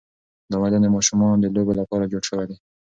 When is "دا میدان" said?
0.49-0.81